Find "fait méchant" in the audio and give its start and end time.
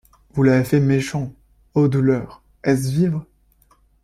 0.63-1.31